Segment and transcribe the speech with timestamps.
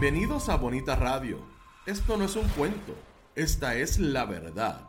[0.00, 1.40] Bienvenidos a Bonita Radio.
[1.84, 2.94] Esto no es un cuento,
[3.34, 4.88] esta es la verdad.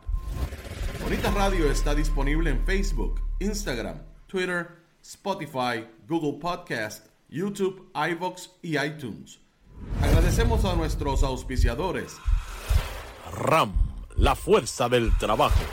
[1.02, 4.68] Bonita Radio está disponible en Facebook, Instagram, Twitter,
[5.02, 9.40] Spotify, Google Podcast, YouTube, iVoox y iTunes.
[10.00, 12.16] Agradecemos a nuestros auspiciadores.
[13.36, 13.72] RAM,
[14.14, 15.64] la fuerza del trabajo.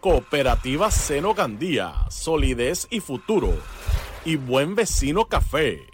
[0.00, 3.52] Cooperativa Seno Gandía, solidez y futuro.
[4.24, 5.93] Y Buen Vecino Café.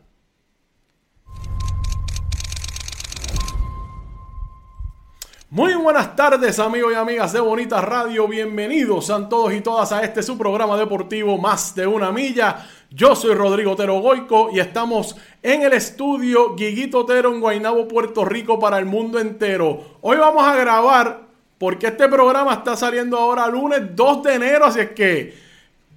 [5.50, 10.02] Muy buenas tardes amigos y amigas de Bonita Radio, bienvenidos a todos y todas a
[10.02, 12.68] este su programa deportivo Más de una milla.
[12.90, 18.24] Yo soy Rodrigo Otero Goico y estamos en el estudio Guiguito Otero en Guaynabo, Puerto
[18.24, 19.98] Rico para el mundo entero.
[20.00, 21.24] Hoy vamos a grabar
[21.58, 25.38] porque este programa está saliendo ahora lunes 2 de enero, así es que,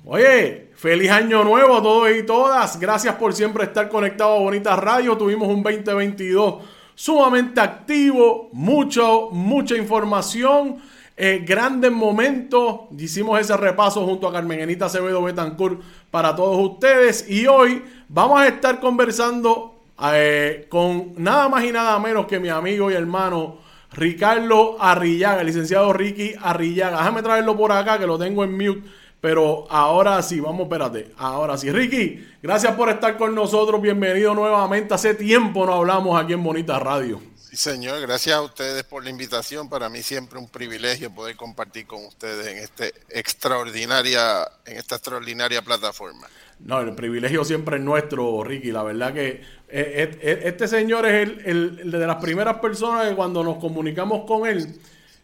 [0.05, 2.81] oye, feliz año nuevo a todos y todas.
[2.81, 5.17] Gracias por siempre estar conectados a Bonita Radio.
[5.17, 6.65] Tuvimos un 2022
[6.97, 10.79] sumamente activo, mucho, mucha información,
[11.23, 12.81] eh, grandes momentos.
[12.99, 18.49] Hicimos ese repaso junto a Carmenita Acevedo Betancourt para todos ustedes y hoy vamos a
[18.49, 19.75] estar conversando
[20.15, 23.59] eh, con nada más y nada menos que mi amigo y hermano
[23.93, 26.97] Ricardo Arrillaga, el licenciado Ricky Arrillaga.
[26.97, 28.89] Déjame traerlo por acá que lo tengo en mute
[29.21, 31.11] pero ahora sí, vamos, espérate.
[31.19, 31.71] Ahora sí.
[31.71, 33.83] Ricky, gracias por estar con nosotros.
[33.83, 34.95] Bienvenido nuevamente.
[34.95, 37.21] Hace tiempo no hablamos aquí en Bonita Radio.
[37.51, 38.01] Sí, señor.
[38.01, 39.69] Gracias a ustedes por la invitación.
[39.69, 45.61] Para mí siempre un privilegio poder compartir con ustedes en este extraordinaria, en esta extraordinaria
[45.61, 46.29] plataforma.
[46.61, 48.71] No, el privilegio siempre es nuestro, Ricky.
[48.71, 53.09] La verdad que eh, eh, eh, este señor es el, el de las primeras personas
[53.09, 54.81] que cuando nos comunicamos con él,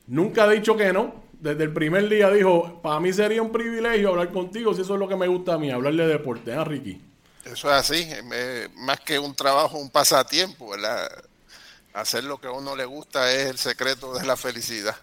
[0.09, 4.11] nunca ha dicho que no desde el primer día dijo, para mí sería un privilegio
[4.11, 6.65] hablar contigo, si eso es lo que me gusta a mí, hablarle de deporte, ¿eh,
[6.65, 7.01] Ricky?
[7.45, 8.09] Eso es así,
[8.75, 11.09] más que un trabajo, un pasatiempo, ¿verdad?
[11.97, 14.95] Hacer lo que a uno le gusta es el secreto de la felicidad.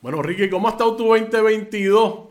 [0.00, 2.30] Bueno, Ricky, ¿cómo ha estado tu 2022?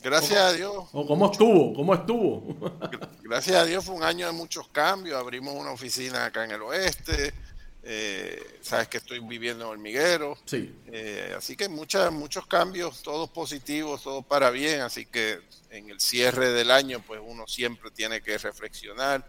[0.00, 0.84] Gracias a Dios.
[0.92, 1.74] ¿O ¿Cómo estuvo?
[1.74, 2.56] ¿Cómo estuvo?
[3.24, 5.18] Gracias a Dios fue un año de muchos cambios.
[5.18, 7.34] Abrimos una oficina acá en el oeste,
[7.82, 10.38] eh, sabes que estoy viviendo en hormiguero.
[10.44, 10.72] Sí.
[10.86, 14.82] Eh, así que muchas, muchos cambios, todos positivos, todos para bien.
[14.82, 19.26] Así que en el cierre del año, pues uno siempre tiene que reflexionar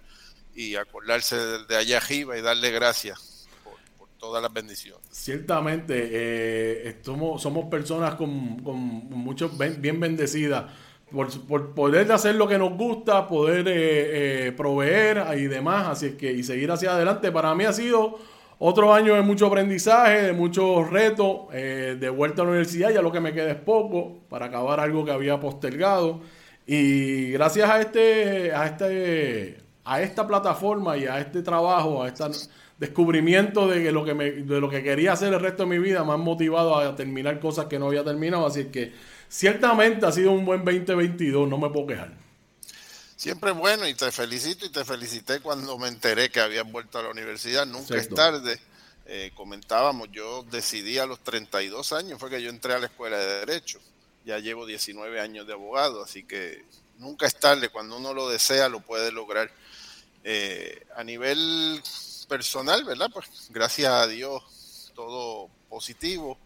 [0.54, 3.37] y acordarse de, allá arriba y darle gracias
[4.18, 5.02] todas las bendiciones.
[5.12, 10.66] Ciertamente, eh, somos, somos personas con, con muchos bien bendecidas.
[11.12, 16.34] Por, por, poder hacer lo que nos gusta, poder proveer y demás, así es que
[16.34, 17.32] y seguir hacia adelante.
[17.32, 18.18] Para mí ha sido
[18.60, 23.04] otro año de mucho aprendizaje, de muchos retos, eh, de vuelta a la universidad, ya
[23.04, 26.22] lo que me queda es poco para acabar algo que había postergado.
[26.66, 32.24] Y gracias a este, a este, a esta plataforma y a este trabajo, a este
[32.80, 35.80] descubrimiento de que lo que me, de lo que quería hacer el resto de mi
[35.80, 38.46] vida, me han motivado a terminar cosas que no había terminado.
[38.46, 38.94] Así que
[39.30, 42.28] ciertamente ha sido un buen 2022, no me puedo quejar.
[43.16, 47.04] Siempre bueno y te felicito y te felicité cuando me enteré que habías vuelto a
[47.04, 47.66] la universidad.
[47.66, 48.60] Nunca es tarde.
[49.08, 53.18] Eh, comentábamos, yo decidí a los 32 años, fue que yo entré a la escuela
[53.18, 53.80] de Derecho.
[54.26, 56.66] Ya llevo 19 años de abogado, así que
[57.00, 57.70] nunca es tarde.
[57.70, 59.50] Cuando uno lo desea, lo puede lograr.
[60.24, 61.82] Eh, a nivel
[62.28, 63.10] personal, ¿verdad?
[63.12, 66.38] Pues gracias a Dios, todo positivo.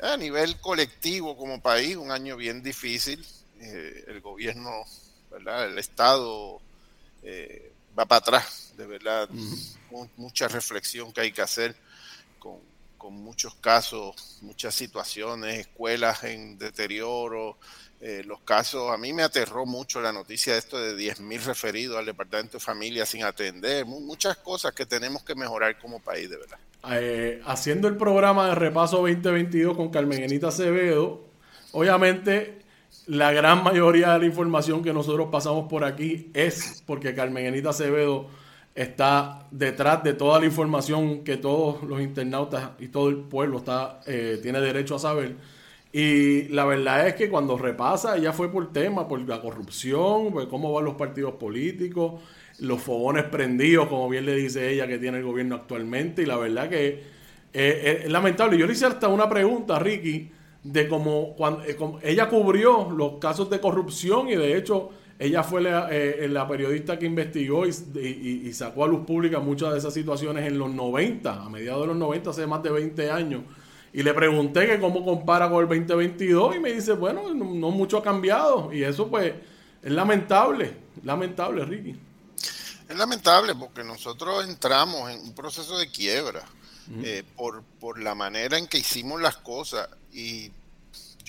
[0.00, 3.24] A nivel colectivo como país, un año bien difícil.
[3.60, 4.70] Eh, el gobierno,
[5.30, 5.68] ¿verdad?
[5.68, 6.60] El Estado
[7.22, 9.28] eh, va para atrás, de verdad.
[10.16, 11.74] Mucha reflexión que hay que hacer
[12.38, 12.60] con,
[12.98, 17.56] con muchos casos, muchas situaciones, escuelas en deterioro,
[18.00, 21.98] eh, los casos, a mí me aterró mucho la noticia de esto de 10.000 referidos
[21.98, 26.36] al Departamento de Familia sin atender, muchas cosas que tenemos que mejorar como país, de
[26.36, 26.58] verdad.
[26.90, 31.24] Eh, haciendo el programa de repaso 2022 con Carmenita Acevedo,
[31.72, 32.58] obviamente
[33.06, 38.28] la gran mayoría de la información que nosotros pasamos por aquí es porque Carmenita Acevedo
[38.78, 44.00] está detrás de toda la información que todos los internautas y todo el pueblo está,
[44.06, 45.34] eh, tiene derecho a saber.
[45.92, 50.48] Y la verdad es que cuando repasa, ella fue por tema, por la corrupción, por
[50.48, 52.22] cómo van los partidos políticos,
[52.60, 56.22] los fogones prendidos, como bien le dice ella, que tiene el gobierno actualmente.
[56.22, 57.02] Y la verdad que
[57.52, 58.56] eh, es lamentable.
[58.56, 60.30] Yo le hice hasta una pregunta a Ricky
[60.62, 65.60] de cómo cuando, eh, ella cubrió los casos de corrupción y de hecho ella fue
[65.60, 67.70] la, eh, periodista que investigó y,
[68.46, 71.86] y, sacó a luz pública muchas de esas situaciones en los 90, a mediados de
[71.88, 73.42] los 90, hace más de 20 años.
[73.92, 77.98] Y le pregunté que cómo compara con el 2022 y me dice, bueno, no, mucho
[77.98, 78.72] ha cambiado.
[78.72, 79.34] Y eso pues
[79.82, 81.96] es lamentable, lamentable, Ricky.
[82.88, 86.44] Es lamentable porque nosotros entramos en un proceso de quiebra
[87.02, 90.52] eh, por, por la manera en que hicimos las cosas y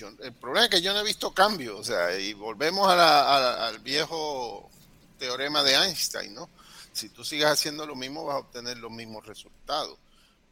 [0.08, 4.70] el problema es que yo no he visto cambio, o sea, y volvemos al viejo
[5.18, 6.48] teorema de Einstein, ¿no?
[6.92, 9.98] Si tú sigues haciendo lo mismo vas a obtener los mismos resultados.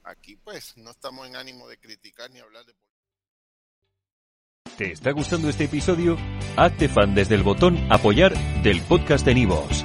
[0.04, 2.74] Aquí pues no estamos en ánimo de criticar ni hablar de...
[4.76, 6.16] ¿Te está gustando este episodio?
[6.56, 9.84] Hazte fan desde el botón apoyar del podcast de Nivos.